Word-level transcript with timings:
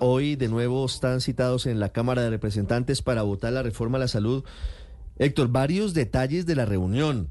hoy 0.00 0.36
de 0.36 0.48
nuevo 0.48 0.84
están 0.84 1.20
citados 1.20 1.66
en 1.66 1.78
la 1.80 1.90
Cámara 1.90 2.22
de 2.22 2.30
Representantes 2.30 3.02
para 3.02 3.22
votar 3.22 3.52
la 3.52 3.62
reforma 3.62 3.98
a 3.98 4.00
la 4.00 4.08
salud. 4.08 4.44
Héctor, 5.18 5.48
varios 5.48 5.94
detalles 5.94 6.46
de 6.46 6.56
la 6.56 6.64
reunión. 6.64 7.28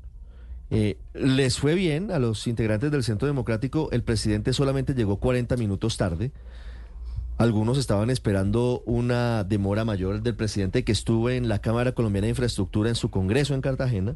Eh, 0.71 1.00
les 1.13 1.58
fue 1.58 1.74
bien 1.74 2.11
a 2.11 2.19
los 2.19 2.45
integrantes 2.47 2.92
del 2.92 3.03
Centro 3.03 3.27
Democrático. 3.27 3.90
El 3.92 4.03
presidente 4.03 4.53
solamente 4.53 4.93
llegó 4.93 5.17
40 5.17 5.58
minutos 5.58 5.97
tarde. 5.97 6.32
Algunos 7.37 7.77
estaban 7.77 8.09
esperando 8.09 8.83
una 8.86 9.43
demora 9.43 9.86
mayor 9.86 10.21
del 10.21 10.36
presidente 10.36 10.83
que 10.83 10.91
estuvo 10.91 11.29
en 11.29 11.47
la 11.47 11.59
Cámara 11.59 11.93
Colombiana 11.93 12.25
de 12.25 12.31
Infraestructura 12.31 12.89
en 12.89 12.95
su 12.95 13.09
congreso 13.09 13.54
en 13.54 13.61
Cartagena. 13.61 14.15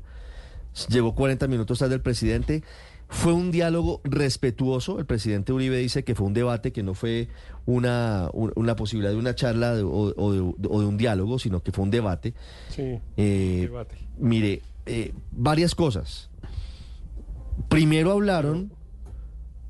Llegó 0.89 1.15
40 1.15 1.47
minutos 1.47 1.79
tarde 1.79 1.95
el 1.95 2.01
presidente. 2.01 2.63
Fue 3.09 3.33
un 3.33 3.51
diálogo 3.51 4.01
respetuoso. 4.03 4.99
El 4.99 5.05
presidente 5.05 5.53
Uribe 5.53 5.77
dice 5.77 6.03
que 6.03 6.15
fue 6.15 6.27
un 6.27 6.33
debate, 6.33 6.71
que 6.71 6.83
no 6.83 6.93
fue 6.93 7.27
una, 7.65 8.29
una 8.33 8.75
posibilidad 8.75 9.11
de 9.11 9.17
una 9.17 9.35
charla 9.35 9.73
o, 9.83 10.33
de, 10.33 10.41
un 10.41 10.97
diálogo, 10.97 11.39
sino 11.39 11.61
que 11.61 11.71
fue 11.71 11.83
un 11.83 11.91
debate. 11.91 12.33
Sí, 12.69 12.99
eh, 13.17 13.59
debate. 13.61 13.95
Mire, 14.17 14.61
eh, 14.85 15.13
varias 15.31 15.75
cosas. 15.75 16.29
Primero 17.69 18.11
hablaron 18.11 18.71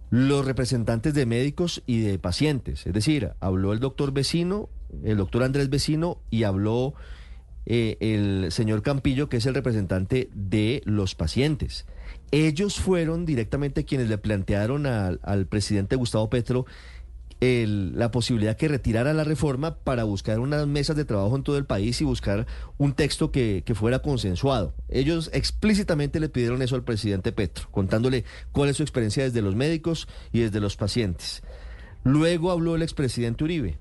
los 0.09 0.45
representantes 0.45 1.13
de 1.13 1.25
médicos 1.25 1.83
y 1.87 2.01
de 2.01 2.19
pacientes. 2.19 2.85
Es 2.85 2.93
decir, 2.93 3.31
habló 3.39 3.73
el 3.73 3.79
doctor 3.79 4.13
Vecino, 4.13 4.69
el 5.03 5.17
doctor 5.17 5.43
Andrés 5.43 5.69
Vecino 5.69 6.19
y 6.29 6.43
habló 6.43 6.93
eh, 7.65 7.97
el 7.99 8.51
señor 8.51 8.83
Campillo, 8.83 9.27
que 9.27 9.37
es 9.37 9.45
el 9.45 9.55
representante 9.55 10.29
de 10.33 10.81
los 10.85 11.15
pacientes. 11.15 11.85
Ellos 12.33 12.79
fueron 12.79 13.27
directamente 13.27 13.85
quienes 13.85 14.09
le 14.09 14.17
plantearon 14.17 14.87
al, 14.87 15.45
presidente 15.45 15.95
Gustavo 15.95 16.31
Petro 16.31 16.65
la 17.39 18.09
posibilidad 18.09 18.57
que 18.57 18.67
retirara 18.67 19.13
la 19.13 19.23
reforma 19.23 19.75
para 19.75 20.03
buscar 20.03 20.39
unas 20.39 20.65
mesas 20.65 20.95
de 20.95 21.05
trabajo 21.05 21.35
en 21.35 21.43
todo 21.43 21.59
el 21.59 21.65
país 21.65 22.01
y 22.01 22.05
buscar 22.05 22.47
un 22.79 22.93
texto 22.93 23.31
que, 23.31 23.63
fuera 23.75 23.99
consensuado. 23.99 24.73
Ellos 24.89 25.29
explícitamente 25.31 26.19
le 26.19 26.27
pidieron 26.27 26.63
eso 26.63 26.73
al 26.73 26.83
presidente 26.83 27.33
Petro, 27.33 27.67
contándole 27.69 28.23
cuál 28.51 28.69
es 28.69 28.77
su 28.77 28.83
experiencia 28.83 29.25
desde 29.25 29.43
los 29.43 29.53
médicos 29.53 30.07
y 30.31 30.39
desde 30.39 30.59
los 30.59 30.75
pacientes. 30.75 31.43
Luego 32.03 32.49
habló 32.49 32.75
el 32.75 32.81
expresidente 32.81 33.43
Uribe 33.43 33.77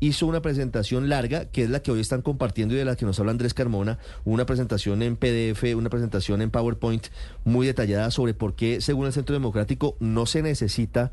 hizo 0.00 0.26
una 0.26 0.42
presentación 0.42 1.08
larga, 1.08 1.46
que 1.46 1.62
es 1.62 1.70
la 1.70 1.80
que 1.80 1.90
hoy 1.90 2.00
están 2.00 2.22
compartiendo 2.22 2.74
y 2.74 2.78
de 2.78 2.84
la 2.84 2.96
que 2.96 3.06
nos 3.06 3.18
habla 3.18 3.32
Andrés 3.32 3.54
Carmona, 3.54 3.98
una 4.24 4.46
presentación 4.46 5.02
en 5.02 5.16
PDF, 5.16 5.74
una 5.76 5.90
presentación 5.90 6.42
en 6.42 6.50
PowerPoint 6.50 7.06
muy 7.44 7.66
detallada 7.66 8.10
sobre 8.10 8.34
por 8.34 8.54
qué, 8.54 8.80
según 8.80 9.06
el 9.06 9.12
Centro 9.12 9.32
Democrático, 9.34 9.96
no 10.00 10.26
se 10.26 10.42
necesita 10.42 11.12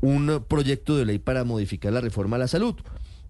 un 0.00 0.44
proyecto 0.46 0.96
de 0.96 1.06
ley 1.06 1.18
para 1.18 1.44
modificar 1.44 1.92
la 1.92 2.00
reforma 2.00 2.36
a 2.36 2.40
la 2.40 2.48
salud. 2.48 2.74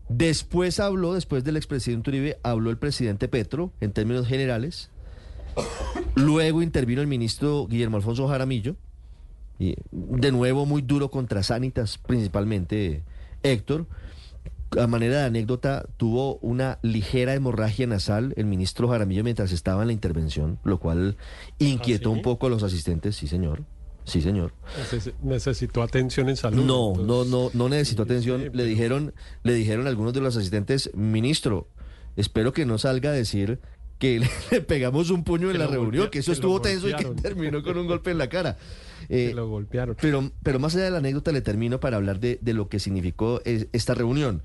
Después 0.08 0.80
habló, 0.80 1.14
después 1.14 1.44
del 1.44 1.56
expresidente 1.56 2.10
Uribe, 2.10 2.38
habló 2.42 2.70
el 2.70 2.76
presidente 2.76 3.28
Petro 3.28 3.72
en 3.80 3.92
términos 3.92 4.26
generales. 4.26 4.90
Luego 6.14 6.62
intervino 6.62 7.00
el 7.00 7.06
ministro 7.06 7.66
Guillermo 7.68 7.96
Alfonso 7.96 8.28
Jaramillo. 8.28 8.76
Y 9.58 9.76
de 9.92 10.32
nuevo 10.32 10.66
muy 10.66 10.82
duro 10.82 11.10
contra 11.10 11.42
Sanitas, 11.42 11.96
principalmente 11.98 13.02
Héctor. 13.42 13.86
A 14.80 14.86
manera 14.86 15.18
de 15.18 15.24
anécdota, 15.24 15.86
tuvo 15.96 16.36
una 16.36 16.78
ligera 16.82 17.34
hemorragia 17.34 17.86
nasal 17.86 18.34
el 18.36 18.46
ministro 18.46 18.88
Jaramillo 18.88 19.24
mientras 19.24 19.52
estaba 19.52 19.82
en 19.82 19.88
la 19.88 19.92
intervención, 19.92 20.58
lo 20.64 20.78
cual 20.78 21.16
inquietó 21.58 22.10
¿Ah, 22.10 22.12
un 22.12 22.22
poco 22.22 22.46
a 22.46 22.50
los 22.50 22.62
asistentes, 22.62 23.16
sí 23.16 23.26
señor. 23.26 23.64
Sí, 24.04 24.20
señor. 24.20 24.52
¿Necesitó 25.22 25.82
atención 25.82 26.28
en 26.28 26.36
salud? 26.36 26.62
No, 26.64 26.94
no, 26.94 27.24
no, 27.24 27.50
no 27.54 27.68
necesitó 27.68 28.02
atención. 28.02 28.50
Le 28.52 28.64
dijeron, 28.64 29.14
le 29.42 29.54
dijeron 29.54 29.86
algunos 29.86 30.12
de 30.12 30.20
los 30.20 30.36
asistentes, 30.36 30.90
ministro, 30.94 31.68
espero 32.16 32.52
que 32.52 32.66
no 32.66 32.76
salga 32.76 33.10
a 33.10 33.12
decir 33.14 33.60
que 33.98 34.20
le, 34.50 34.60
pegamos 34.60 35.10
un 35.10 35.24
puño 35.24 35.50
en 35.50 35.58
la 35.58 35.66
reunión, 35.66 36.10
que 36.10 36.20
eso 36.20 36.32
estuvo 36.32 36.60
tenso 36.60 36.88
y 36.88 36.94
que 36.94 37.04
terminó 37.20 37.62
con 37.62 37.78
un 37.78 37.86
golpe 37.86 38.10
en 38.10 38.18
la 38.18 38.28
cara. 38.28 38.56
Eh, 39.10 39.32
lo 39.34 39.46
golpearon. 39.50 39.96
Pero, 40.00 40.32
pero 40.42 40.58
más 40.58 40.74
allá 40.74 40.86
de 40.86 40.90
la 40.90 40.96
anécdota, 40.96 41.30
le 41.30 41.42
termino 41.42 41.78
para 41.78 41.98
hablar 41.98 42.20
de, 42.20 42.38
de 42.40 42.54
lo 42.54 42.70
que 42.70 42.78
significó 42.78 43.42
esta 43.44 43.92
reunión. 43.92 44.42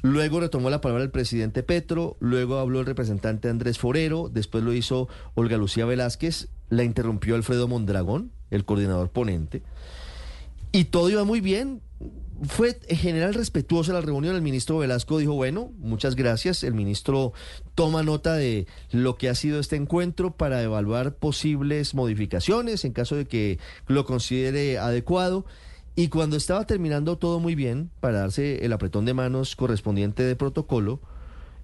Luego 0.00 0.40
retomó 0.40 0.70
la 0.70 0.80
palabra 0.80 1.04
el 1.04 1.10
presidente 1.10 1.62
Petro, 1.62 2.16
luego 2.20 2.58
habló 2.58 2.80
el 2.80 2.86
representante 2.86 3.48
Andrés 3.48 3.78
Forero, 3.78 4.30
después 4.32 4.62
lo 4.62 4.72
hizo 4.72 5.08
Olga 5.34 5.56
Lucía 5.56 5.86
Velázquez, 5.86 6.48
la 6.70 6.84
interrumpió 6.84 7.34
Alfredo 7.34 7.66
Mondragón, 7.66 8.30
el 8.50 8.64
coordinador 8.64 9.10
ponente, 9.10 9.62
y 10.72 10.84
todo 10.84 11.10
iba 11.10 11.24
muy 11.24 11.40
bien. 11.40 11.82
Fue 12.42 12.78
en 12.86 12.96
general 12.96 13.34
respetuosa 13.34 13.92
la 13.92 14.00
reunión. 14.00 14.36
El 14.36 14.42
ministro 14.42 14.78
Velasco 14.78 15.18
dijo, 15.18 15.34
bueno, 15.34 15.72
muchas 15.78 16.14
gracias. 16.14 16.62
El 16.62 16.74
ministro 16.74 17.32
toma 17.74 18.04
nota 18.04 18.34
de 18.34 18.66
lo 18.92 19.16
que 19.16 19.28
ha 19.28 19.34
sido 19.34 19.58
este 19.58 19.74
encuentro 19.74 20.36
para 20.36 20.62
evaluar 20.62 21.16
posibles 21.16 21.94
modificaciones 21.94 22.84
en 22.84 22.92
caso 22.92 23.16
de 23.16 23.26
que 23.26 23.58
lo 23.88 24.04
considere 24.04 24.78
adecuado. 24.78 25.46
Y 25.96 26.08
cuando 26.08 26.36
estaba 26.36 26.64
terminando 26.64 27.18
todo 27.18 27.40
muy 27.40 27.56
bien, 27.56 27.90
para 27.98 28.20
darse 28.20 28.64
el 28.64 28.72
apretón 28.72 29.04
de 29.04 29.14
manos 29.14 29.56
correspondiente 29.56 30.22
de 30.22 30.36
protocolo, 30.36 31.00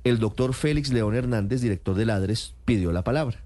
el 0.03 0.19
doctor 0.19 0.55
Félix 0.55 0.93
León 0.93 1.15
Hernández, 1.15 1.61
director 1.61 1.95
del 1.95 2.11
ADRES, 2.11 2.55
pidió 2.65 2.91
la 2.91 3.05
palabra. 3.05 3.45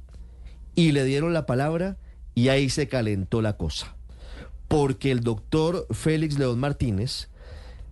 Y 0.75 0.93
le 0.93 1.05
dieron 1.05 1.35
la 1.35 1.45
palabra 1.45 1.99
y 2.35 2.49
ahí 2.49 2.71
se 2.71 2.89
calentó 2.89 3.43
la 3.43 3.59
cosa. 3.59 3.98
Porque 4.69 5.11
el 5.11 5.21
doctor 5.21 5.87
Félix 5.91 6.39
León 6.39 6.61
Martínez 6.61 7.29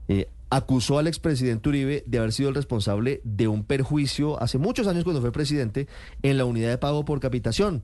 eh, 0.09 0.29
acusó 0.51 0.99
al 0.99 1.07
expresidente 1.07 1.69
Uribe 1.69 2.05
de 2.07 2.19
haber 2.19 2.33
sido 2.33 2.49
el 2.49 2.55
responsable 2.55 3.21
de 3.25 3.49
un 3.49 3.65
perjuicio 3.65 4.41
hace 4.41 4.59
muchos 4.59 4.87
años 4.87 5.05
cuando 5.05 5.21
fue 5.21 5.33
presidente 5.33 5.89
en 6.23 6.39
la 6.39 6.45
unidad 6.45 6.71
de 6.71 6.79
pago 6.79 7.05
por 7.05 7.21
capitación. 7.21 7.83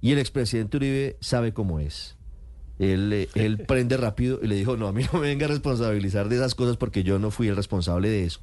Y 0.00 0.12
el 0.12 0.18
expresidente 0.18 0.76
Uribe 0.78 1.16
sabe 1.20 1.52
cómo 1.52 1.78
es. 1.80 2.16
Él, 2.80 3.28
él 3.34 3.58
prende 3.58 3.96
rápido 3.96 4.40
y 4.42 4.48
le 4.48 4.56
dijo, 4.56 4.76
no, 4.76 4.88
a 4.88 4.92
mí 4.92 5.04
no 5.12 5.20
me 5.20 5.28
venga 5.28 5.46
a 5.46 5.48
responsabilizar 5.48 6.28
de 6.28 6.36
esas 6.36 6.54
cosas 6.54 6.76
porque 6.76 7.04
yo 7.04 7.18
no 7.18 7.30
fui 7.30 7.46
el 7.46 7.56
responsable 7.56 8.08
de 8.08 8.24
eso. 8.24 8.40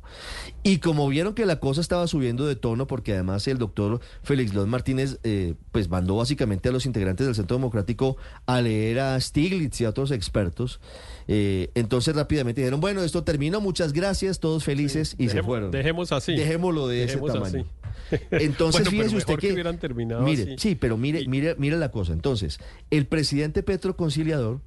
Y 0.63 0.77
como 0.77 1.07
vieron 1.09 1.33
que 1.33 1.45
la 1.45 1.59
cosa 1.59 1.81
estaba 1.81 2.07
subiendo 2.07 2.45
de 2.45 2.55
tono, 2.55 2.87
porque 2.87 3.13
además 3.13 3.47
el 3.47 3.57
doctor 3.57 3.99
Félix 4.23 4.53
López 4.53 4.69
Martínez, 4.69 5.19
eh, 5.23 5.55
pues 5.71 5.89
mandó 5.89 6.15
básicamente 6.15 6.69
a 6.69 6.71
los 6.71 6.85
integrantes 6.85 7.25
del 7.25 7.35
Centro 7.35 7.57
Democrático 7.57 8.17
a 8.45 8.61
leer 8.61 8.99
a 8.99 9.19
Stiglitz 9.19 9.81
y 9.81 9.85
a 9.85 9.89
otros 9.89 10.11
expertos, 10.11 10.79
eh, 11.27 11.71
entonces 11.75 12.15
rápidamente 12.15 12.61
dijeron, 12.61 12.79
bueno, 12.79 13.03
esto 13.03 13.23
terminó, 13.23 13.59
muchas 13.59 13.91
gracias, 13.91 14.39
todos 14.39 14.63
felices 14.63 15.15
y 15.17 15.29
se 15.29 15.43
fueron. 15.43 15.71
Dejemos 15.71 16.11
así. 16.11 16.35
Dejémoslo 16.35 16.87
de 16.87 17.03
ese 17.03 17.17
tamaño. 17.17 17.65
Entonces, 18.31 18.89
fíjese 18.89 19.15
usted 19.17 19.37
que, 19.37 19.53
terminado 19.79 20.21
mire, 20.21 20.57
sí, 20.57 20.75
pero 20.75 20.97
mire, 20.97 21.27
mire, 21.27 21.55
mire 21.57 21.77
la 21.77 21.91
cosa. 21.91 22.13
Entonces, 22.13 22.59
el 22.89 23.05
presidente 23.07 23.63
Petro 23.63 23.95
conciliador, 23.95 24.61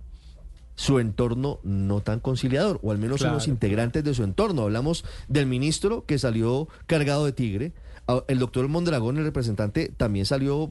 su 0.74 0.98
entorno 0.98 1.60
no 1.62 2.00
tan 2.00 2.20
conciliador, 2.20 2.80
o 2.82 2.90
al 2.90 2.98
menos 2.98 3.20
los 3.20 3.48
integrantes 3.48 4.02
de 4.02 4.14
su 4.14 4.24
entorno. 4.24 4.62
Hablamos 4.62 5.04
del 5.28 5.46
ministro 5.46 6.06
que 6.06 6.18
salió 6.18 6.68
cargado 6.86 7.26
de 7.26 7.32
tigre. 7.32 7.72
El 8.26 8.38
doctor 8.38 8.66
Mondragón, 8.66 9.18
el 9.18 9.24
representante, 9.24 9.92
también 9.96 10.26
salió 10.26 10.70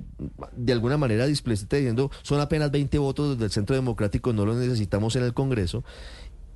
de 0.58 0.74
alguna 0.74 0.98
manera 0.98 1.26
displacente 1.26 1.78
diciendo 1.78 2.12
son 2.22 2.42
apenas 2.42 2.72
20 2.72 2.98
votos 2.98 3.38
del 3.38 3.52
Centro 3.52 3.76
Democrático, 3.76 4.34
no 4.34 4.46
los 4.46 4.58
necesitamos 4.58 5.16
en 5.16 5.24
el 5.24 5.34
Congreso. 5.34 5.84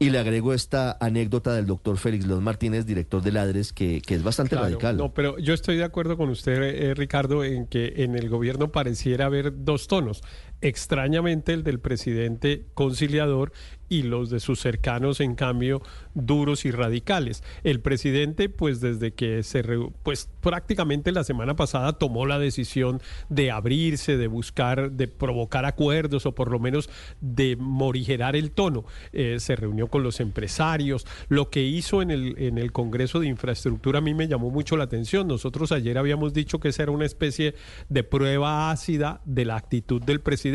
Y 0.03 0.09
le 0.09 0.19
agrego 0.19 0.53
esta 0.53 0.97
anécdota 0.99 1.53
del 1.53 1.65
doctor 1.65 1.97
Félix 1.97 2.27
León 2.27 2.43
Martínez, 2.43 2.85
director 2.85 3.21
de 3.21 3.31
Ladres, 3.31 3.71
que, 3.71 4.01
que 4.01 4.15
es 4.15 4.21
bastante 4.21 4.57
radical. 4.57 4.97
No, 4.97 5.13
pero 5.13 5.37
yo 5.37 5.53
estoy 5.53 5.77
de 5.77 5.85
acuerdo 5.85 6.17
con 6.17 6.27
usted, 6.29 6.61
eh, 6.61 6.93
Ricardo, 6.93 7.45
en 7.45 7.67
que 7.67 7.93
en 8.03 8.15
el 8.15 8.27
gobierno 8.27 8.69
pareciera 8.69 9.27
haber 9.27 9.63
dos 9.63 9.87
tonos. 9.87 10.21
Extrañamente 10.63 11.51
el 11.51 11.63
del 11.63 11.81
presidente 11.81 12.63
conciliador 12.73 13.51
y 13.89 14.03
los 14.03 14.29
de 14.29 14.39
sus 14.39 14.59
cercanos, 14.59 15.19
en 15.19 15.35
cambio, 15.35 15.81
duros 16.15 16.65
y 16.65 16.71
radicales. 16.71 17.43
El 17.63 17.79
presidente, 17.79 18.49
pues 18.49 18.79
desde 18.79 19.13
que 19.13 19.43
se, 19.43 19.63
pues 20.03 20.29
prácticamente 20.41 21.11
la 21.11 21.23
semana 21.23 21.55
pasada 21.55 21.93
tomó 21.93 22.25
la 22.25 22.39
decisión 22.39 23.01
de 23.29 23.51
abrirse, 23.51 24.17
de 24.17 24.27
buscar, 24.27 24.91
de 24.91 25.07
provocar 25.07 25.65
acuerdos 25.65 26.25
o 26.25 26.33
por 26.33 26.49
lo 26.49 26.59
menos 26.59 26.89
de 27.21 27.55
morigerar 27.55 28.35
el 28.35 28.51
tono. 28.51 28.85
Eh, 29.11 29.37
se 29.39 29.55
reunió 29.55 29.87
con 29.87 30.01
los 30.01 30.19
empresarios. 30.19 31.05
Lo 31.29 31.49
que 31.49 31.63
hizo 31.63 32.01
en 32.01 32.09
el, 32.09 32.35
en 32.39 32.57
el 32.57 32.71
Congreso 32.71 33.19
de 33.19 33.27
Infraestructura 33.27 33.99
a 33.99 34.01
mí 34.01 34.13
me 34.13 34.27
llamó 34.27 34.49
mucho 34.49 34.77
la 34.77 34.85
atención. 34.85 35.27
Nosotros 35.27 35.71
ayer 35.71 35.97
habíamos 35.97 36.33
dicho 36.33 36.59
que 36.59 36.69
esa 36.69 36.83
era 36.83 36.91
una 36.91 37.05
especie 37.05 37.53
de 37.89 38.03
prueba 38.03 38.71
ácida 38.71 39.21
de 39.25 39.45
la 39.45 39.55
actitud 39.55 40.01
del 40.01 40.21
presidente, 40.21 40.52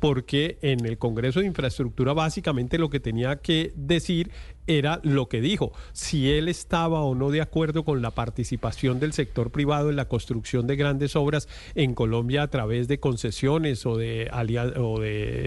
porque 0.00 0.58
en 0.62 0.84
el 0.86 0.98
Congreso 0.98 1.40
de 1.40 1.46
Infraestructura 1.46 2.12
básicamente 2.12 2.78
lo 2.78 2.90
que 2.90 3.00
tenía 3.00 3.36
que 3.36 3.72
decir 3.76 4.30
era 4.68 5.00
lo 5.02 5.28
que 5.28 5.40
dijo, 5.40 5.72
si 5.92 6.30
él 6.30 6.46
estaba 6.48 7.00
o 7.02 7.14
no 7.14 7.30
de 7.30 7.40
acuerdo 7.40 7.84
con 7.84 8.02
la 8.02 8.10
participación 8.10 9.00
del 9.00 9.12
sector 9.12 9.50
privado 9.50 9.90
en 9.90 9.96
la 9.96 10.06
construcción 10.06 10.66
de 10.66 10.76
grandes 10.76 11.16
obras 11.16 11.48
en 11.74 11.94
Colombia 11.94 12.42
a 12.42 12.48
través 12.48 12.86
de 12.86 13.00
concesiones 13.00 13.86
o 13.86 13.96
de, 13.96 14.28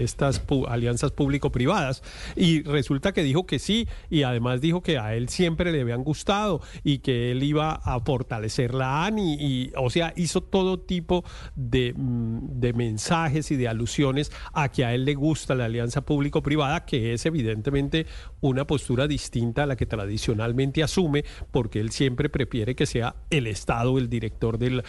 estas 0.02 0.42
alianzas 0.68 1.12
público-privadas. 1.12 2.02
Y 2.36 2.62
resulta 2.62 3.12
que 3.12 3.22
dijo 3.22 3.46
que 3.46 3.58
sí, 3.58 3.88
y 4.10 4.24
además 4.24 4.60
dijo 4.60 4.82
que 4.82 4.98
a 4.98 5.14
él 5.14 5.28
siempre 5.28 5.72
le 5.72 5.80
habían 5.80 6.02
gustado 6.02 6.60
y 6.82 6.98
que 6.98 7.30
él 7.30 7.42
iba 7.42 7.72
a 7.72 8.00
fortalecer 8.00 8.74
la 8.74 9.04
ANI, 9.04 9.36
y, 9.38 9.72
o 9.76 9.88
sea, 9.90 10.12
hizo 10.16 10.42
todo 10.42 10.80
tipo 10.80 11.24
de, 11.54 11.94
mm, 11.96 12.60
de 12.60 12.72
mensajes 12.72 13.50
y 13.50 13.56
de 13.56 13.68
alusiones 13.68 14.32
a 14.52 14.70
que 14.70 14.84
a 14.84 14.94
él 14.94 15.04
le 15.04 15.14
gusta 15.14 15.54
la 15.54 15.66
alianza 15.66 16.00
público-privada, 16.00 16.84
que 16.84 17.12
es 17.12 17.24
evidentemente 17.26 18.06
una 18.40 18.66
postura 18.66 19.06
distinta 19.12 19.64
a 19.64 19.66
la 19.66 19.76
que 19.76 19.84
tradicionalmente 19.84 20.82
asume, 20.82 21.24
porque 21.50 21.80
él 21.80 21.90
siempre 21.90 22.30
prefiere 22.30 22.74
que 22.74 22.86
sea 22.86 23.14
el 23.28 23.46
Estado 23.46 23.98
el 23.98 24.08
director 24.08 24.58
de, 24.58 24.82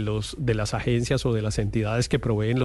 los, 0.00 0.36
de 0.38 0.54
las 0.54 0.74
agencias 0.74 1.24
o 1.24 1.32
de 1.32 1.40
las 1.40 1.58
entidades 1.58 2.08
que 2.08 2.18
proveen 2.18 2.58